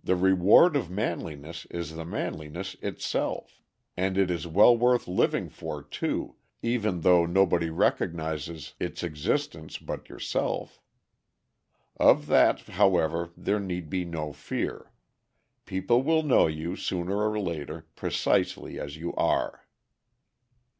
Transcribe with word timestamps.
The 0.00 0.14
reward 0.14 0.76
of 0.76 0.90
manliness 0.92 1.66
is 1.72 1.96
the 1.96 2.04
manliness 2.04 2.76
itself; 2.82 3.60
and 3.96 4.16
it 4.16 4.30
is 4.30 4.46
well 4.46 4.76
worth 4.76 5.08
living 5.08 5.48
for 5.48 5.82
too, 5.82 6.36
even 6.62 7.00
though 7.00 7.26
nobody 7.26 7.68
recognizes 7.68 8.74
its 8.78 9.02
existence 9.02 9.76
but 9.78 10.08
yourself. 10.08 10.80
Of 11.96 12.28
that, 12.28 12.60
however, 12.60 13.30
there 13.36 13.58
need 13.58 13.90
be 13.90 14.04
no 14.04 14.32
fear. 14.32 14.92
People 15.64 16.00
will 16.04 16.22
know 16.22 16.46
you, 16.46 16.76
sooner 16.76 17.28
or 17.28 17.40
later, 17.40 17.88
precisely 17.96 18.78
as 18.78 18.96
you 18.96 19.12
are." 19.14 19.66